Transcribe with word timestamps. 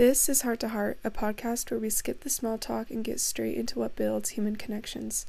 This 0.00 0.30
is 0.30 0.40
Heart 0.40 0.60
to 0.60 0.68
Heart, 0.68 0.98
a 1.04 1.10
podcast 1.10 1.70
where 1.70 1.78
we 1.78 1.90
skip 1.90 2.20
the 2.20 2.30
small 2.30 2.56
talk 2.56 2.90
and 2.90 3.04
get 3.04 3.20
straight 3.20 3.58
into 3.58 3.78
what 3.78 3.96
builds 3.96 4.30
human 4.30 4.56
connections. 4.56 5.26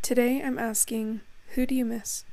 Today 0.00 0.40
I'm 0.40 0.58
asking, 0.58 1.20
who 1.48 1.66
do 1.66 1.74
you 1.74 1.84
miss? 1.84 2.24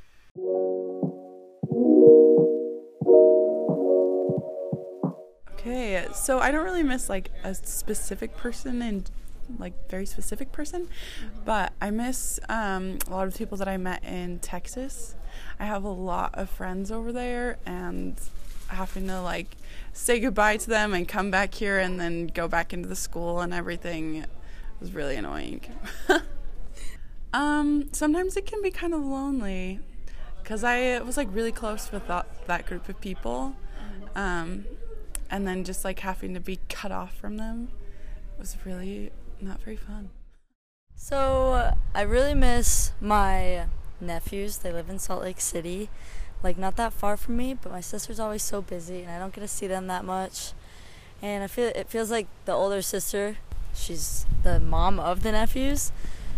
Okay, 5.52 6.06
so 6.14 6.38
I 6.38 6.50
don't 6.50 6.64
really 6.64 6.82
miss 6.82 7.10
like 7.10 7.30
a 7.44 7.54
specific 7.54 8.38
person 8.38 8.80
and 8.80 9.10
like 9.58 9.74
very 9.90 10.06
specific 10.06 10.52
person, 10.52 10.88
but 11.44 11.74
I 11.78 11.90
miss 11.90 12.40
um, 12.48 13.00
a 13.06 13.10
lot 13.10 13.26
of 13.26 13.36
people 13.36 13.58
that 13.58 13.68
I 13.68 13.76
met 13.76 14.02
in 14.02 14.38
Texas. 14.38 15.14
I 15.58 15.66
have 15.66 15.84
a 15.84 15.90
lot 15.90 16.30
of 16.38 16.48
friends 16.48 16.90
over 16.90 17.12
there, 17.12 17.58
and 17.66 18.18
having 18.70 19.06
to 19.06 19.20
like 19.20 19.56
say 19.92 20.20
goodbye 20.20 20.56
to 20.56 20.68
them 20.68 20.94
and 20.94 21.06
come 21.06 21.30
back 21.30 21.54
here 21.54 21.78
and 21.78 22.00
then 22.00 22.26
go 22.28 22.48
back 22.48 22.72
into 22.72 22.88
the 22.88 22.96
school 22.96 23.40
and 23.40 23.52
everything 23.52 24.24
was 24.80 24.92
really 24.92 25.16
annoying. 25.16 25.60
um, 27.32 27.88
sometimes 27.92 28.36
it 28.36 28.46
can 28.46 28.62
be 28.62 28.70
kind 28.70 28.94
of 28.94 29.02
lonely 29.02 29.80
because 30.42 30.64
I 30.64 31.00
was 31.00 31.16
like 31.16 31.28
really 31.32 31.52
close 31.52 31.92
with 31.92 32.06
that, 32.08 32.46
that 32.46 32.66
group 32.66 32.88
of 32.88 33.00
people. 33.00 33.54
Um, 34.14 34.64
and 35.30 35.46
then 35.46 35.62
just 35.64 35.84
like 35.84 36.00
having 36.00 36.34
to 36.34 36.40
be 36.40 36.58
cut 36.68 36.90
off 36.90 37.14
from 37.16 37.36
them 37.36 37.68
was 38.38 38.56
really 38.64 39.12
not 39.40 39.62
very 39.62 39.76
fun. 39.76 40.10
So 40.96 41.74
I 41.94 42.02
really 42.02 42.34
miss 42.34 42.92
my 43.00 43.66
nephews. 44.00 44.58
They 44.58 44.72
live 44.72 44.90
in 44.90 44.98
Salt 44.98 45.22
Lake 45.22 45.40
City, 45.40 45.88
like 46.42 46.56
not 46.56 46.76
that 46.76 46.92
far 46.92 47.16
from 47.16 47.36
me, 47.36 47.54
but 47.54 47.70
my 47.72 47.80
sister's 47.80 48.18
always 48.18 48.42
so 48.42 48.62
busy 48.62 49.02
and 49.02 49.10
I 49.10 49.18
don't 49.18 49.32
get 49.32 49.40
to 49.40 49.48
see 49.48 49.66
them 49.66 49.86
that 49.88 50.04
much. 50.04 50.52
And 51.22 51.44
I 51.44 51.46
feel 51.46 51.68
it 51.74 51.88
feels 51.88 52.10
like 52.10 52.26
the 52.46 52.52
older 52.52 52.82
sister, 52.82 53.36
she's 53.74 54.24
the 54.42 54.58
mom 54.58 54.98
of 54.98 55.22
the 55.22 55.32
nephews. 55.32 55.92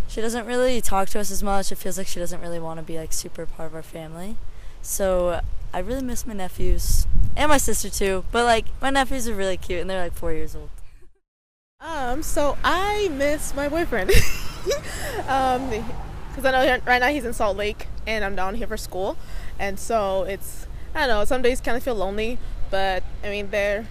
She 0.08 0.20
doesn't 0.20 0.44
really 0.44 0.80
talk 0.80 1.08
to 1.10 1.20
us 1.20 1.30
as 1.30 1.42
much. 1.42 1.72
It 1.72 1.76
feels 1.76 1.96
like 1.96 2.06
she 2.06 2.18
doesn't 2.18 2.40
really 2.40 2.58
want 2.58 2.78
to 2.78 2.82
be 2.82 2.98
like 2.98 3.12
super 3.12 3.46
part 3.46 3.68
of 3.68 3.74
our 3.74 3.82
family. 3.82 4.36
So 4.82 5.40
I 5.72 5.78
really 5.78 6.02
miss 6.02 6.26
my 6.26 6.34
nephews 6.34 7.06
and 7.36 7.48
my 7.48 7.58
sister 7.58 7.88
too. 7.88 8.24
But 8.32 8.44
like 8.44 8.66
my 8.80 8.90
nephews 8.90 9.28
are 9.28 9.34
really 9.34 9.56
cute 9.56 9.80
and 9.80 9.88
they're 9.88 10.02
like 10.02 10.14
four 10.14 10.32
years 10.32 10.56
old. 10.56 10.70
Um, 11.80 12.22
so 12.22 12.56
I 12.62 13.08
miss 13.08 13.54
my 13.54 13.68
boyfriend. 13.68 14.10
um, 15.28 15.70
because 16.32 16.44
I 16.46 16.50
know 16.50 16.80
right 16.86 16.98
now 16.98 17.08
he's 17.08 17.24
in 17.24 17.32
Salt 17.32 17.56
Lake 17.56 17.86
and 18.06 18.24
I'm 18.24 18.34
down 18.34 18.54
here 18.54 18.66
for 18.66 18.76
school, 18.76 19.16
and 19.58 19.78
so 19.78 20.24
it's 20.24 20.66
I 20.94 21.00
don't 21.00 21.08
know. 21.08 21.24
Some 21.24 21.42
days 21.42 21.60
kind 21.60 21.76
of 21.76 21.82
feel 21.82 21.94
lonely, 21.94 22.38
but 22.70 23.02
I 23.22 23.28
mean 23.28 23.50
they're 23.50 23.86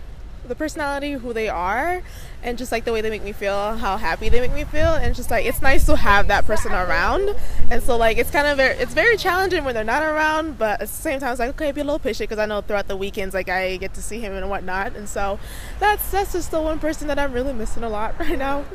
the 0.47 0.55
personality, 0.55 1.13
who 1.13 1.33
they 1.33 1.49
are, 1.49 2.01
and 2.41 2.57
just 2.57 2.71
like 2.71 2.83
the 2.83 2.91
way 2.91 3.01
they 3.01 3.11
make 3.11 3.23
me 3.23 3.31
feel, 3.31 3.77
how 3.77 3.95
happy 3.97 4.27
they 4.27 4.39
make 4.39 4.53
me 4.53 4.63
feel, 4.63 4.95
and 4.95 5.15
just 5.15 5.29
like 5.29 5.45
it's 5.45 5.61
nice 5.61 5.85
to 5.85 5.95
have 5.95 6.27
that 6.27 6.45
person 6.45 6.71
around. 6.71 7.35
And 7.69 7.81
so 7.83 7.95
like 7.95 8.17
it's 8.17 8.31
kind 8.31 8.47
of 8.47 8.57
very, 8.57 8.75
it's 8.77 8.93
very 8.93 9.17
challenging 9.17 9.63
when 9.63 9.75
they're 9.75 9.83
not 9.83 10.01
around, 10.01 10.57
but 10.57 10.81
at 10.81 10.87
the 10.87 10.87
same 10.87 11.19
time 11.19 11.31
it's 11.31 11.39
like 11.39 11.49
okay, 11.51 11.71
be 11.71 11.81
a 11.81 11.83
little 11.83 11.99
patient 11.99 12.29
because 12.29 12.41
I 12.41 12.47
know 12.47 12.61
throughout 12.61 12.87
the 12.87 12.97
weekends 12.97 13.33
like 13.35 13.49
I 13.49 13.77
get 13.77 13.93
to 13.93 14.01
see 14.01 14.19
him 14.19 14.33
and 14.33 14.49
whatnot, 14.49 14.95
and 14.95 15.07
so 15.07 15.39
that's 15.79 16.09
that's 16.11 16.33
just 16.33 16.49
the 16.51 16.61
one 16.61 16.79
person 16.79 17.07
that 17.07 17.19
I'm 17.19 17.33
really 17.33 17.53
missing 17.53 17.83
a 17.83 17.89
lot 17.89 18.19
right 18.19 18.37
now. 18.37 18.65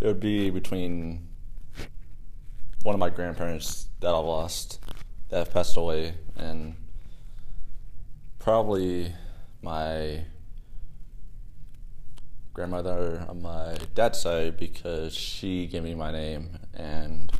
It 0.00 0.06
would 0.06 0.20
be 0.20 0.50
between 0.50 1.28
one 2.84 2.94
of 2.94 2.98
my 3.00 3.08
grandparents 3.08 3.88
that 4.00 4.14
I've 4.14 4.26
lost 4.26 4.78
that 5.30 5.38
have 5.38 5.52
passed 5.52 5.76
away, 5.78 6.14
and 6.36 6.74
probably 8.38 9.14
my 9.62 10.26
grandmother 12.52 13.24
on 13.26 13.40
my 13.40 13.78
dad's 13.94 14.20
side 14.20 14.58
because 14.58 15.14
she 15.14 15.66
gave 15.66 15.82
me 15.82 15.94
my 15.94 16.12
name 16.12 16.50
and 16.74 17.32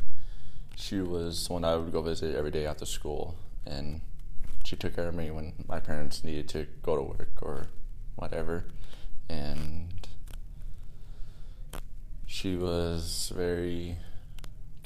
she 0.75 0.99
was 0.99 1.49
one 1.49 1.63
I 1.63 1.75
would 1.75 1.93
go 1.93 2.01
visit 2.01 2.35
every 2.35 2.51
day 2.51 2.65
after 2.65 2.85
school 2.85 3.35
and 3.65 4.01
she 4.65 4.75
took 4.75 4.95
care 4.95 5.07
of 5.07 5.15
me 5.15 5.31
when 5.31 5.53
my 5.69 5.79
parents 5.79 6.23
needed 6.23 6.49
to 6.49 6.67
go 6.81 6.97
to 6.97 7.01
work 7.01 7.37
or 7.41 7.67
whatever 8.15 8.65
and 9.29 10.05
she 12.25 12.57
was 12.57 13.31
very 13.33 13.97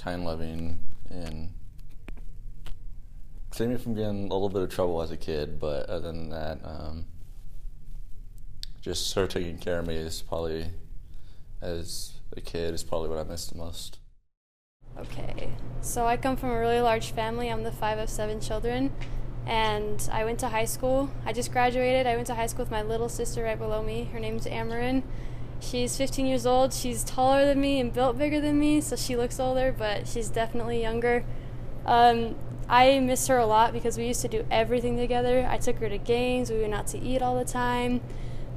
kind 0.01 0.25
loving 0.25 0.79
and 1.09 1.51
saved 3.51 3.71
me 3.71 3.77
from 3.77 3.95
getting 3.95 4.29
a 4.29 4.33
little 4.33 4.49
bit 4.49 4.61
of 4.61 4.69
trouble 4.69 5.01
as 5.01 5.11
a 5.11 5.17
kid 5.17 5.59
but 5.59 5.89
other 5.89 6.07
than 6.07 6.29
that 6.29 6.59
um, 6.63 7.05
just 8.81 9.13
her 9.13 9.27
taking 9.27 9.57
care 9.57 9.79
of 9.79 9.87
me 9.87 9.95
is 9.95 10.21
probably, 10.21 10.71
as 11.61 12.13
a 12.35 12.41
kid, 12.41 12.73
is 12.73 12.83
probably 12.83 13.09
what 13.09 13.17
I 13.17 13.23
miss 13.23 13.47
the 13.47 13.57
most. 13.57 13.99
Okay, 14.97 15.49
so 15.81 16.05
I 16.05 16.17
come 16.17 16.35
from 16.35 16.49
a 16.49 16.59
really 16.59 16.81
large 16.81 17.11
family. 17.11 17.49
I'm 17.49 17.63
the 17.63 17.71
five 17.71 17.99
of 17.99 18.09
seven 18.09 18.39
children, 18.39 18.91
and 19.45 20.09
I 20.11 20.25
went 20.25 20.39
to 20.39 20.49
high 20.49 20.65
school. 20.65 21.11
I 21.25 21.33
just 21.33 21.51
graduated. 21.51 22.07
I 22.07 22.15
went 22.15 22.27
to 22.27 22.35
high 22.35 22.47
school 22.47 22.63
with 22.63 22.71
my 22.71 22.81
little 22.81 23.09
sister 23.09 23.43
right 23.43 23.59
below 23.59 23.83
me. 23.83 24.09
Her 24.11 24.19
name's 24.19 24.45
Amarin. 24.45 25.03
She's 25.59 25.97
15 25.97 26.25
years 26.25 26.45
old. 26.45 26.73
She's 26.73 27.03
taller 27.03 27.45
than 27.45 27.59
me 27.59 27.79
and 27.79 27.93
built 27.93 28.17
bigger 28.17 28.39
than 28.39 28.59
me, 28.59 28.81
so 28.81 28.95
she 28.95 29.15
looks 29.15 29.39
older, 29.39 29.73
but 29.77 30.07
she's 30.07 30.29
definitely 30.29 30.81
younger. 30.81 31.25
Um, 31.85 32.35
I 32.69 32.99
miss 32.99 33.27
her 33.27 33.37
a 33.37 33.45
lot 33.45 33.73
because 33.73 33.97
we 33.97 34.07
used 34.07 34.21
to 34.21 34.27
do 34.27 34.45
everything 34.49 34.95
together. 34.95 35.47
I 35.49 35.57
took 35.57 35.77
her 35.77 35.89
to 35.89 35.97
games. 35.97 36.49
We 36.49 36.61
went 36.61 36.73
out 36.73 36.87
to 36.87 36.99
eat 36.99 37.21
all 37.21 37.35
the 37.35 37.45
time. 37.45 38.01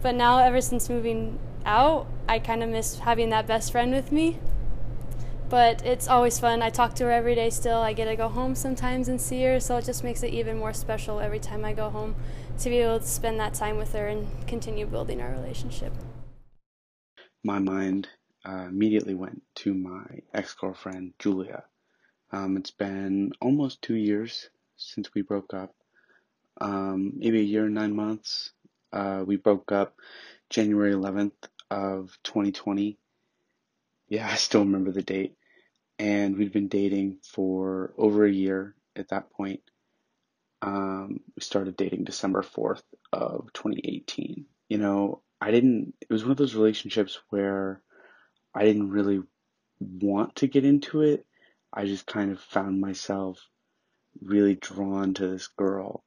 But 0.02 0.14
now, 0.14 0.38
ever 0.38 0.60
since 0.60 0.88
moving 0.88 1.38
out, 1.64 2.06
I 2.28 2.38
kind 2.38 2.62
of 2.62 2.68
miss 2.68 2.98
having 3.00 3.30
that 3.30 3.46
best 3.46 3.72
friend 3.72 3.92
with 3.92 4.12
me. 4.12 4.38
But 5.48 5.84
it's 5.84 6.08
always 6.08 6.38
fun. 6.38 6.62
I 6.62 6.70
talk 6.70 6.94
to 6.94 7.04
her 7.04 7.10
every 7.10 7.34
day 7.34 7.50
still. 7.50 7.78
I 7.78 7.92
get 7.92 8.06
to 8.06 8.16
go 8.16 8.28
home 8.28 8.54
sometimes 8.54 9.08
and 9.08 9.20
see 9.20 9.42
her, 9.44 9.60
so 9.60 9.76
it 9.76 9.84
just 9.84 10.02
makes 10.04 10.22
it 10.22 10.32
even 10.32 10.58
more 10.58 10.72
special 10.72 11.20
every 11.20 11.38
time 11.38 11.64
I 11.64 11.72
go 11.72 11.90
home 11.90 12.14
to 12.58 12.70
be 12.70 12.78
able 12.78 13.00
to 13.00 13.06
spend 13.06 13.38
that 13.40 13.54
time 13.54 13.76
with 13.76 13.92
her 13.92 14.08
and 14.08 14.28
continue 14.46 14.86
building 14.86 15.20
our 15.20 15.30
relationship. 15.30 15.92
My 17.44 17.58
mind 17.58 18.08
uh, 18.44 18.66
immediately 18.68 19.14
went 19.14 19.42
to 19.56 19.74
my 19.74 20.04
ex 20.32 20.54
girlfriend, 20.54 21.14
Julia. 21.18 21.64
Um, 22.30 22.56
it's 22.56 22.70
been 22.70 23.32
almost 23.40 23.82
two 23.82 23.94
years 23.96 24.48
since 24.76 25.12
we 25.14 25.22
broke 25.22 25.52
up, 25.54 25.74
um, 26.60 27.12
maybe 27.16 27.40
a 27.40 27.44
year 27.44 27.66
and 27.66 27.74
nine 27.74 27.94
months. 27.94 28.52
Uh, 28.92 29.24
we 29.26 29.36
broke 29.36 29.72
up 29.72 29.96
January 30.50 30.92
11th 30.92 31.32
of 31.70 32.16
2020. 32.24 32.98
Yeah, 34.08 34.28
I 34.28 34.36
still 34.36 34.64
remember 34.64 34.92
the 34.92 35.02
date. 35.02 35.36
And 35.98 36.36
we'd 36.36 36.52
been 36.52 36.68
dating 36.68 37.18
for 37.22 37.92
over 37.96 38.24
a 38.24 38.32
year 38.32 38.74
at 38.96 39.08
that 39.08 39.30
point. 39.32 39.60
Um, 40.62 41.20
we 41.36 41.42
started 41.42 41.76
dating 41.76 42.04
December 42.04 42.42
4th 42.42 42.82
of 43.12 43.52
2018. 43.52 44.46
You 44.68 44.78
know, 44.78 45.22
I 45.42 45.50
didn't, 45.50 45.94
it 46.00 46.08
was 46.08 46.22
one 46.22 46.30
of 46.30 46.36
those 46.36 46.54
relationships 46.54 47.18
where 47.30 47.82
I 48.54 48.64
didn't 48.64 48.90
really 48.90 49.22
want 49.80 50.36
to 50.36 50.46
get 50.46 50.64
into 50.64 51.00
it. 51.00 51.26
I 51.72 51.84
just 51.86 52.06
kind 52.06 52.30
of 52.30 52.38
found 52.38 52.80
myself 52.80 53.44
really 54.22 54.54
drawn 54.54 55.14
to 55.14 55.26
this 55.26 55.48
girl. 55.48 56.04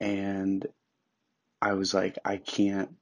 And 0.00 0.66
I 1.62 1.74
was 1.74 1.94
like, 1.94 2.18
I 2.24 2.38
can't, 2.38 2.96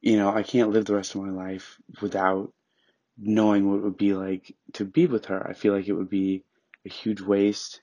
you 0.00 0.16
know, 0.16 0.34
I 0.34 0.42
can't 0.42 0.70
live 0.70 0.86
the 0.86 0.96
rest 0.96 1.14
of 1.14 1.22
my 1.22 1.30
life 1.30 1.78
without 2.00 2.52
knowing 3.16 3.70
what 3.70 3.76
it 3.76 3.84
would 3.84 3.96
be 3.96 4.14
like 4.14 4.56
to 4.72 4.84
be 4.84 5.06
with 5.06 5.26
her. 5.26 5.46
I 5.48 5.52
feel 5.52 5.72
like 5.72 5.86
it 5.86 5.92
would 5.92 6.10
be 6.10 6.42
a 6.84 6.88
huge 6.88 7.20
waste 7.20 7.80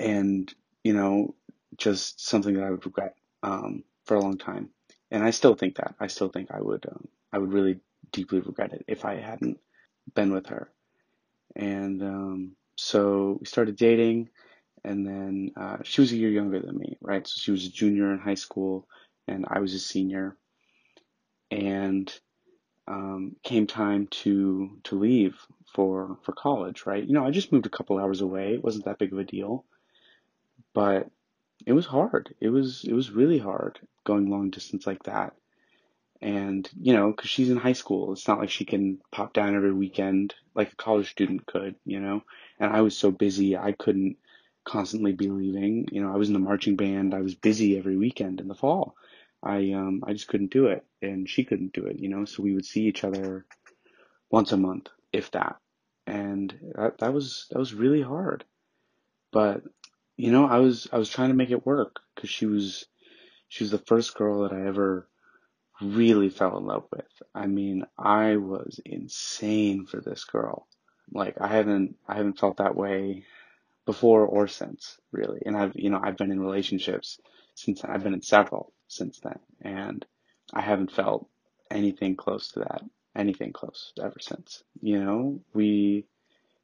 and, 0.00 0.50
you 0.82 0.94
know, 0.94 1.34
just 1.76 2.26
something 2.26 2.54
that 2.54 2.64
I 2.64 2.70
would 2.70 2.86
regret 2.86 3.16
um, 3.42 3.84
for 4.06 4.14
a 4.14 4.20
long 4.20 4.38
time. 4.38 4.70
And 5.14 5.22
I 5.22 5.30
still 5.30 5.54
think 5.54 5.76
that. 5.76 5.94
I 6.00 6.08
still 6.08 6.28
think 6.28 6.50
I 6.50 6.60
would, 6.60 6.84
um, 6.90 7.06
I 7.32 7.38
would 7.38 7.52
really 7.52 7.78
deeply 8.10 8.40
regret 8.40 8.72
it 8.72 8.84
if 8.88 9.04
I 9.04 9.14
hadn't 9.20 9.60
been 10.16 10.32
with 10.32 10.46
her. 10.48 10.72
And 11.54 12.02
um, 12.02 12.56
so 12.74 13.38
we 13.38 13.46
started 13.46 13.76
dating 13.76 14.30
and 14.82 15.06
then 15.06 15.52
uh, 15.56 15.76
she 15.84 16.00
was 16.00 16.10
a 16.10 16.16
year 16.16 16.30
younger 16.30 16.58
than 16.58 16.76
me, 16.76 16.98
right? 17.00 17.24
So 17.24 17.34
she 17.36 17.52
was 17.52 17.64
a 17.64 17.70
junior 17.70 18.12
in 18.12 18.18
high 18.18 18.34
school, 18.34 18.88
and 19.28 19.46
I 19.48 19.60
was 19.60 19.72
a 19.72 19.78
senior. 19.78 20.36
And 21.52 22.12
um, 22.88 23.36
came 23.44 23.68
time 23.68 24.08
to 24.08 24.78
to 24.82 24.98
leave 24.98 25.36
for 25.72 26.18
for 26.22 26.32
college, 26.32 26.86
right? 26.86 27.04
You 27.04 27.14
know, 27.14 27.24
I 27.24 27.30
just 27.30 27.52
moved 27.52 27.66
a 27.66 27.70
couple 27.70 27.98
hours 28.00 28.20
away. 28.20 28.54
It 28.54 28.64
wasn't 28.64 28.86
that 28.86 28.98
big 28.98 29.12
of 29.12 29.18
a 29.20 29.24
deal, 29.24 29.64
but 30.74 31.08
it 31.66 31.72
was 31.72 31.86
hard. 31.86 32.34
It 32.40 32.48
was 32.48 32.84
it 32.84 32.92
was 32.92 33.10
really 33.10 33.38
hard 33.38 33.78
going 34.04 34.30
long 34.30 34.50
distance 34.50 34.86
like 34.86 35.02
that. 35.04 35.34
And 36.20 36.68
you 36.80 36.92
know, 36.92 37.10
because 37.10 37.30
she's 37.30 37.50
in 37.50 37.56
high 37.56 37.72
school, 37.72 38.12
it's 38.12 38.28
not 38.28 38.38
like 38.38 38.50
she 38.50 38.64
can 38.64 39.00
pop 39.10 39.32
down 39.32 39.54
every 39.54 39.72
weekend 39.72 40.34
like 40.54 40.72
a 40.72 40.76
college 40.76 41.10
student 41.10 41.46
could, 41.46 41.76
you 41.84 42.00
know. 42.00 42.22
And 42.58 42.72
I 42.72 42.80
was 42.82 42.96
so 42.96 43.10
busy, 43.10 43.56
I 43.56 43.72
couldn't 43.72 44.16
constantly 44.64 45.12
be 45.12 45.28
leaving. 45.28 45.86
You 45.92 46.02
know, 46.02 46.12
I 46.12 46.16
was 46.16 46.28
in 46.28 46.34
the 46.34 46.40
marching 46.40 46.76
band. 46.76 47.14
I 47.14 47.20
was 47.20 47.34
busy 47.34 47.76
every 47.78 47.96
weekend 47.96 48.40
in 48.40 48.48
the 48.48 48.54
fall. 48.54 48.94
I 49.42 49.72
um 49.72 50.02
I 50.06 50.12
just 50.12 50.28
couldn't 50.28 50.52
do 50.52 50.66
it, 50.66 50.84
and 51.02 51.28
she 51.28 51.44
couldn't 51.44 51.74
do 51.74 51.86
it, 51.86 51.98
you 51.98 52.08
know. 52.08 52.24
So 52.24 52.42
we 52.42 52.54
would 52.54 52.64
see 52.64 52.84
each 52.84 53.04
other 53.04 53.44
once 54.30 54.52
a 54.52 54.56
month, 54.56 54.88
if 55.12 55.30
that, 55.32 55.56
and 56.06 56.54
that 56.76 56.98
that 56.98 57.12
was 57.12 57.46
that 57.50 57.58
was 57.58 57.74
really 57.74 58.02
hard. 58.02 58.44
But 59.32 59.62
you 60.16 60.30
know, 60.30 60.46
I 60.46 60.58
was 60.58 60.88
I 60.92 60.98
was 60.98 61.10
trying 61.10 61.30
to 61.30 61.34
make 61.36 61.50
it 61.50 61.66
work 61.66 62.00
because 62.14 62.30
she 62.30 62.46
was 62.46 62.86
she 63.48 63.64
was 63.64 63.70
the 63.70 63.78
first 63.78 64.14
girl 64.14 64.42
that 64.42 64.52
I 64.52 64.66
ever 64.66 65.08
really 65.80 66.30
fell 66.30 66.58
in 66.58 66.66
love 66.66 66.84
with. 66.92 67.06
I 67.34 67.46
mean, 67.46 67.84
I 67.98 68.36
was 68.36 68.80
insane 68.84 69.86
for 69.86 70.00
this 70.00 70.24
girl. 70.24 70.66
Like 71.12 71.40
I 71.40 71.48
haven't 71.48 71.96
I 72.08 72.16
haven't 72.16 72.38
felt 72.38 72.58
that 72.58 72.76
way 72.76 73.24
before 73.86 74.26
or 74.26 74.48
since, 74.48 74.98
really. 75.12 75.40
And 75.46 75.56
I've 75.56 75.72
you 75.76 75.90
know, 75.90 76.00
I've 76.02 76.16
been 76.16 76.32
in 76.32 76.40
relationships 76.40 77.20
since 77.54 77.84
I've 77.84 78.02
been 78.04 78.14
in 78.14 78.22
several 78.22 78.72
since 78.88 79.20
then 79.20 79.38
and 79.62 80.04
I 80.52 80.60
haven't 80.60 80.92
felt 80.92 81.28
anything 81.70 82.16
close 82.16 82.48
to 82.52 82.60
that. 82.60 82.82
Anything 83.16 83.52
close 83.52 83.92
ever 84.02 84.18
since. 84.20 84.62
You 84.80 85.04
know, 85.04 85.40
we 85.54 86.06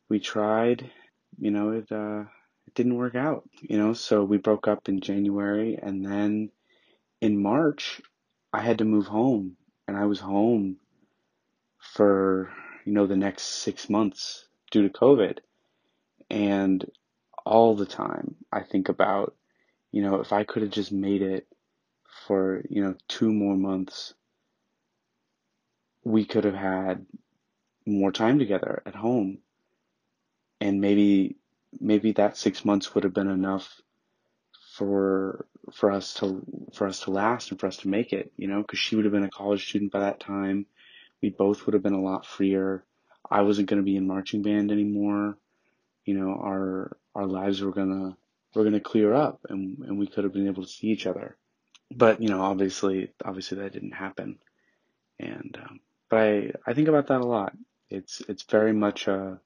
we 0.09 0.21
tried, 0.21 0.91
you 1.39 1.51
know, 1.51 1.71
it 1.73 1.91
uh 1.93 2.25
it 2.71 2.77
didn't 2.77 2.97
work 2.97 3.17
out, 3.17 3.49
you 3.63 3.77
know, 3.77 3.93
so 3.95 4.23
we 4.23 4.37
broke 4.37 4.69
up 4.69 4.89
in 4.89 5.01
January 5.01 5.77
and 5.83 6.07
then 6.07 6.51
in 7.21 7.43
March 7.43 8.01
I 8.53 8.61
had 8.61 8.79
to 8.79 8.85
move 8.85 9.09
home 9.09 9.57
and 9.89 9.97
I 9.97 10.05
was 10.05 10.21
home 10.21 10.77
for, 11.79 12.53
you 12.85 12.93
know, 12.93 13.09
the 13.09 13.17
next 13.17 13.43
six 13.43 13.91
months 13.91 14.47
due 14.71 14.85
to 14.85 14.89
COVID. 14.89 15.39
And 16.31 16.89
all 17.45 17.75
the 17.75 17.87
time 17.87 18.37
I 18.53 18.61
think 18.61 18.89
about, 18.89 19.35
you 19.91 20.03
know, 20.03 20.21
if 20.21 20.33
I 20.33 20.45
could 20.45 20.63
have 20.63 20.71
just 20.71 20.93
made 20.93 21.23
it 21.23 21.49
for, 22.29 22.63
you 22.71 22.85
know, 22.85 22.95
two 23.09 23.33
more 23.33 23.57
months, 23.57 24.15
we 26.05 26.25
could 26.25 26.45
have 26.45 26.55
had 26.55 27.05
more 27.85 28.13
time 28.13 28.39
together 28.39 28.81
at 28.87 28.95
home. 28.95 29.39
And 30.61 30.81
maybe, 30.81 31.40
maybe 31.79 32.13
that 32.13 32.37
six 32.37 32.65
months 32.65 32.95
would 32.95 33.05
have 33.05 33.15
been 33.15 33.31
enough 33.31 33.81
for 34.75 35.47
for 35.73 35.91
us 35.91 36.15
to 36.15 36.43
for 36.73 36.87
us 36.87 37.01
to 37.01 37.11
last 37.11 37.51
and 37.51 37.61
for 37.61 37.67
us 37.67 37.77
to 37.79 37.89
make 37.89 38.13
it, 38.13 38.33
you 38.37 38.49
know, 38.49 38.63
because 38.63 38.79
she 38.79 38.97
would 38.97 39.05
have 39.05 39.13
been 39.13 39.25
a 39.25 39.31
college 39.31 39.69
student 39.69 39.93
by 39.93 40.01
that 40.01 40.21
time. 40.21 40.67
We 41.23 41.31
both 41.31 41.67
would 41.67 41.75
have 41.75 41.83
been 41.83 41.93
a 41.93 42.01
lot 42.01 42.27
freer. 42.27 42.85
I 43.31 43.43
wasn't 43.43 43.69
going 43.69 43.81
to 43.81 43.85
be 43.85 43.97
in 43.97 44.07
marching 44.07 44.43
band 44.43 44.73
anymore. 44.73 45.37
You 46.05 46.15
know, 46.15 46.31
our 46.31 46.97
our 47.15 47.27
lives 47.27 47.61
were 47.61 47.73
gonna 47.73 48.17
were 48.55 48.65
gonna 48.65 48.81
clear 48.81 49.13
up, 49.13 49.41
and 49.49 49.79
and 49.81 49.99
we 49.99 50.07
could 50.07 50.25
have 50.25 50.33
been 50.33 50.47
able 50.47 50.63
to 50.63 50.69
see 50.69 50.89
each 50.89 51.07
other. 51.07 51.37
But 51.95 52.23
you 52.23 52.29
know, 52.29 52.41
obviously, 52.41 53.13
obviously 53.25 53.59
that 53.59 53.73
didn't 53.73 53.93
happen. 53.93 54.39
And 55.19 55.59
um, 55.61 55.81
but 56.09 56.19
I 56.19 56.53
I 56.67 56.75
think 56.75 56.89
about 56.89 57.09
that 57.09 57.21
a 57.21 57.27
lot. 57.27 57.53
It's 57.91 58.23
it's 58.29 58.45
very 58.45 58.73
much 58.73 59.09
a, 59.09 59.41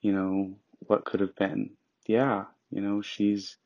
you 0.00 0.12
know, 0.12 0.56
what 0.80 1.04
could 1.04 1.20
have 1.20 1.36
been. 1.36 1.70
Yeah, 2.06 2.44
you 2.70 2.80
know, 2.80 3.02
she's 3.02 3.56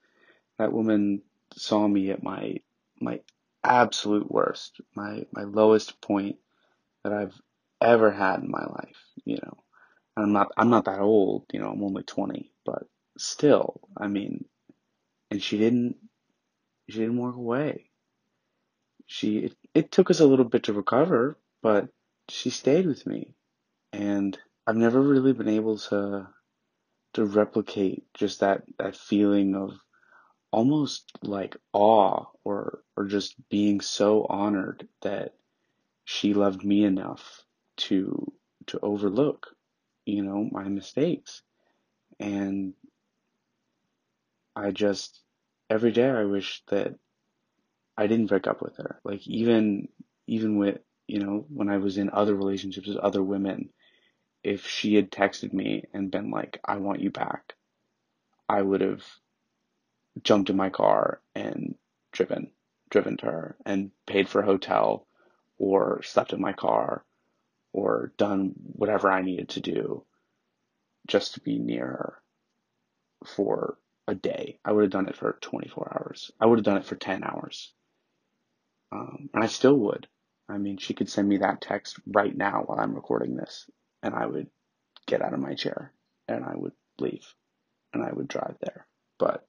that 0.58 0.72
woman 0.72 1.22
saw 1.54 1.86
me 1.86 2.10
at 2.10 2.22
my 2.22 2.56
my 3.00 3.20
absolute 3.64 4.30
worst, 4.30 4.80
my 4.94 5.26
my 5.32 5.44
lowest 5.44 6.00
point 6.00 6.36
that 7.04 7.12
I've 7.12 7.40
ever 7.80 8.10
had 8.10 8.40
in 8.40 8.50
my 8.50 8.64
life, 8.64 9.02
you 9.24 9.36
know. 9.36 9.58
And 10.16 10.26
I'm 10.26 10.32
not 10.32 10.52
I'm 10.56 10.70
not 10.70 10.84
that 10.86 11.00
old, 11.00 11.46
you 11.52 11.60
know, 11.60 11.70
I'm 11.70 11.82
only 11.82 12.02
20, 12.02 12.52
but 12.64 12.84
still, 13.18 13.80
I 13.96 14.08
mean, 14.08 14.44
and 15.30 15.42
she 15.42 15.58
didn't 15.58 15.96
she 16.88 16.98
didn't 16.98 17.18
walk 17.18 17.36
away. 17.36 17.90
She 19.06 19.38
it, 19.38 19.56
it 19.74 19.92
took 19.92 20.10
us 20.10 20.20
a 20.20 20.26
little 20.26 20.44
bit 20.44 20.64
to 20.64 20.72
recover, 20.72 21.38
but 21.62 21.88
she 22.28 22.50
stayed 22.50 22.86
with 22.86 23.06
me. 23.06 23.34
And 23.92 24.38
I've 24.66 24.76
never 24.76 25.00
really 25.00 25.32
been 25.32 25.48
able 25.48 25.78
to 25.78 26.28
to 27.14 27.24
replicate 27.24 28.04
just 28.14 28.40
that 28.40 28.62
that 28.78 28.96
feeling 28.96 29.54
of 29.54 29.78
almost 30.50 31.10
like 31.22 31.56
awe 31.72 32.24
or 32.44 32.82
or 32.96 33.06
just 33.06 33.34
being 33.48 33.80
so 33.80 34.26
honored 34.28 34.88
that 35.02 35.34
she 36.04 36.34
loved 36.34 36.64
me 36.64 36.84
enough 36.84 37.42
to 37.76 38.32
to 38.66 38.78
overlook 38.80 39.48
you 40.06 40.22
know 40.22 40.48
my 40.50 40.64
mistakes. 40.64 41.42
And 42.20 42.74
i 44.54 44.70
just 44.70 45.20
every 45.70 45.92
day 45.92 46.08
i 46.08 46.24
wish 46.24 46.62
that 46.68 46.94
i 47.96 48.06
didn't 48.06 48.26
break 48.26 48.46
up 48.46 48.62
with 48.62 48.76
her. 48.76 49.00
Like 49.04 49.26
even 49.26 49.88
even 50.26 50.56
with 50.58 50.78
you 51.06 51.18
know 51.20 51.46
when 51.48 51.68
i 51.68 51.78
was 51.78 51.98
in 51.98 52.10
other 52.10 52.34
relationships 52.34 52.88
with 52.88 52.98
other 52.98 53.22
women 53.22 53.70
if 54.44 54.66
she 54.66 54.94
had 54.94 55.10
texted 55.10 55.52
me 55.52 55.84
and 55.92 56.10
been 56.10 56.30
like 56.30 56.60
i 56.64 56.76
want 56.76 57.00
you 57.00 57.10
back 57.10 57.54
i 58.48 58.60
would 58.60 58.80
have 58.80 59.04
jumped 60.22 60.50
in 60.50 60.56
my 60.56 60.70
car 60.70 61.20
and 61.34 61.74
driven 62.12 62.50
driven 62.90 63.16
to 63.16 63.26
her 63.26 63.56
and 63.64 63.90
paid 64.06 64.28
for 64.28 64.42
a 64.42 64.46
hotel 64.46 65.06
or 65.58 66.02
slept 66.02 66.32
in 66.32 66.40
my 66.40 66.52
car 66.52 67.04
or 67.72 68.12
done 68.18 68.52
whatever 68.74 69.10
I 69.10 69.22
needed 69.22 69.48
to 69.50 69.60
do 69.60 70.04
just 71.06 71.34
to 71.34 71.40
be 71.40 71.58
near 71.58 71.86
her 71.86 72.22
for 73.26 73.78
a 74.06 74.14
day. 74.14 74.58
I 74.64 74.72
would 74.72 74.82
have 74.82 74.90
done 74.90 75.08
it 75.08 75.16
for 75.16 75.38
24 75.40 75.98
hours. 75.98 76.30
I 76.38 76.46
would 76.46 76.58
have 76.58 76.64
done 76.64 76.76
it 76.76 76.84
for 76.84 76.96
10 76.96 77.24
hours. 77.24 77.72
Um, 78.92 79.30
and 79.32 79.42
I 79.42 79.46
still 79.46 79.76
would. 79.76 80.06
I 80.48 80.58
mean, 80.58 80.76
she 80.76 80.92
could 80.92 81.08
send 81.08 81.28
me 81.28 81.38
that 81.38 81.62
text 81.62 81.98
right 82.06 82.36
now 82.36 82.64
while 82.66 82.78
I'm 82.78 82.94
recording 82.94 83.36
this, 83.36 83.70
and 84.02 84.14
I 84.14 84.26
would 84.26 84.48
get 85.06 85.22
out 85.22 85.34
of 85.34 85.40
my 85.40 85.54
chair 85.54 85.92
and 86.28 86.44
I 86.44 86.54
would 86.54 86.72
leave 86.98 87.26
and 87.92 88.02
I 88.02 88.12
would 88.12 88.28
drive 88.28 88.56
there. 88.60 88.86
But 89.18 89.46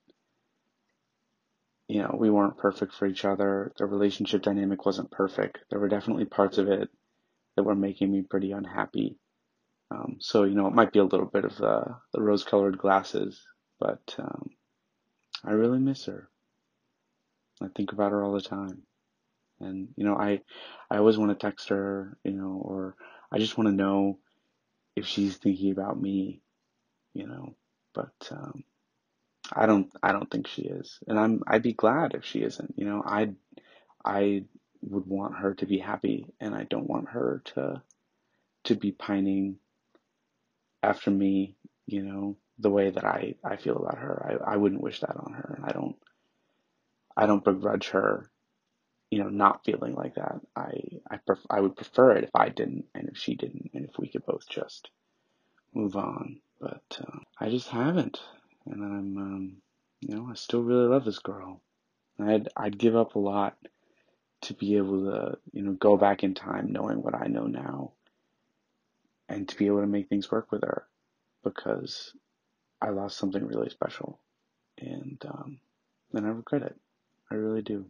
you 1.88 2.01
know, 2.01 2.15
we 2.17 2.29
weren't 2.29 2.57
perfect 2.57 2.94
for 2.94 3.05
each 3.05 3.25
other. 3.25 3.71
The 3.77 3.85
relationship 3.85 4.41
dynamic 4.41 4.85
wasn't 4.85 5.11
perfect. 5.11 5.59
There 5.69 5.79
were 5.79 5.89
definitely 5.89 6.25
parts 6.25 6.57
of 6.57 6.67
it 6.67 6.89
that 7.55 7.63
were 7.63 7.75
making 7.75 8.11
me 8.11 8.21
pretty 8.21 8.51
unhappy. 8.51 9.17
Um, 9.91 10.17
so, 10.19 10.44
you 10.44 10.55
know, 10.55 10.67
it 10.67 10.73
might 10.73 10.91
be 10.91 11.00
a 11.00 11.03
little 11.03 11.27
bit 11.27 11.45
of 11.45 11.55
the, 11.57 11.95
the 12.13 12.21
rose 12.21 12.44
colored 12.44 12.77
glasses, 12.77 13.45
but 13.79 14.15
um, 14.17 14.50
I 15.44 15.51
really 15.51 15.79
miss 15.79 16.05
her. 16.05 16.29
I 17.61 17.67
think 17.75 17.91
about 17.91 18.11
her 18.11 18.23
all 18.23 18.33
the 18.33 18.41
time. 18.41 18.83
And, 19.59 19.89
you 19.95 20.03
know, 20.03 20.15
I, 20.15 20.41
I 20.89 20.97
always 20.97 21.17
want 21.17 21.38
to 21.38 21.45
text 21.45 21.69
her, 21.69 22.17
you 22.24 22.31
know, 22.31 22.62
or 22.63 22.95
I 23.31 23.38
just 23.38 23.57
want 23.57 23.67
to 23.67 23.75
know 23.75 24.17
if 24.95 25.07
she's 25.07 25.38
thinking 25.38 25.71
about 25.71 26.01
me, 26.01 26.41
you 27.13 27.27
know, 27.27 27.55
but, 27.95 28.13
um, 28.31 28.53
I 29.53 29.65
don't 29.65 29.91
I 30.03 30.12
don't 30.12 30.29
think 30.29 30.47
she 30.47 30.63
is. 30.63 31.00
And 31.07 31.19
I'm 31.19 31.43
I'd 31.47 31.63
be 31.63 31.73
glad 31.73 32.13
if 32.15 32.25
she 32.25 32.41
isn't. 32.43 32.75
You 32.77 32.85
know, 32.85 33.03
I 33.05 33.31
I 34.05 34.45
would 34.83 35.07
want 35.07 35.38
her 35.38 35.55
to 35.55 35.65
be 35.67 35.79
happy 35.79 36.27
and 36.39 36.55
I 36.55 36.65
don't 36.65 36.89
want 36.89 37.09
her 37.09 37.43
to 37.55 37.81
to 38.65 38.75
be 38.75 38.91
pining 38.91 39.57
after 40.83 41.12
me, 41.12 41.57
you 41.88 42.03
know, 42.03 42.38
the 42.59 42.69
way 42.69 42.89
that 42.91 43.05
I, 43.05 43.35
I 43.43 43.57
feel 43.57 43.77
about 43.77 43.97
her. 43.97 44.39
I, 44.45 44.53
I 44.53 44.57
wouldn't 44.57 44.81
wish 44.83 45.01
that 45.01 45.15
on 45.17 45.33
her 45.33 45.55
and 45.57 45.65
I 45.65 45.73
don't 45.73 45.97
I 47.17 47.27
don't 47.27 47.45
begrudge 47.45 47.89
her, 47.89 48.31
you 49.13 49.20
know, 49.24 49.29
not 49.29 49.63
feeling 49.63 49.93
like 49.93 50.15
that. 50.15 50.41
I 50.55 50.72
I 51.10 51.17
pref- 51.17 51.46
I 51.51 51.60
would 51.60 51.75
prefer 51.75 52.13
it 52.13 52.24
if 52.24 52.32
I 52.34 52.50
didn't 52.50 52.86
and 52.96 53.10
if 53.10 53.17
she 53.17 53.36
didn't 53.36 53.70
and 53.75 53.86
if 53.86 54.00
we 54.00 54.08
could 54.08 54.25
both 54.25 54.50
just 54.50 54.89
move 55.72 55.96
on. 55.96 56.39
But 56.60 57.00
uh, 57.00 57.20
I 57.39 57.50
just 57.51 57.70
haven't 57.70 58.20
and 58.65 58.84
I'm, 58.84 59.17
um, 59.17 59.58
you 60.01 60.15
know, 60.15 60.27
I 60.32 60.34
still 60.34 60.63
really 60.63 60.88
love 60.88 61.05
this 61.05 61.20
girl. 61.20 61.62
I'd 62.20 62.50
I'd 62.58 62.79
give 62.79 62.96
up 62.96 63.13
a 63.13 63.20
lot 63.20 63.55
to 64.41 64.55
be 64.55 64.77
able 64.77 65.05
to, 65.12 65.38
you 65.51 65.62
know, 65.62 65.74
go 65.74 65.96
back 65.96 66.24
in 66.24 66.34
time 66.34 66.72
knowing 66.72 67.03
what 67.03 67.13
I 67.13 67.27
know 67.27 67.46
now, 67.46 67.91
and 69.29 69.48
to 69.48 69.55
be 69.55 69.67
able 69.67 69.82
to 69.82 69.88
make 69.88 70.10
things 70.10 70.32
work 70.32 70.51
with 70.51 70.63
her, 70.63 70.88
because 71.43 72.15
I 72.82 72.89
lost 72.89 73.17
something 73.17 73.46
really 73.46 73.70
special, 73.70 74.20
and 74.79 75.24
um, 75.27 75.60
and 76.13 76.25
I 76.25 76.29
regret 76.29 76.63
it. 76.63 76.75
I 77.32 77.36
really 77.36 77.62
do, 77.62 77.86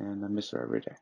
and 0.00 0.24
I 0.24 0.28
miss 0.28 0.50
her 0.50 0.62
every 0.62 0.80
day. 0.80 0.96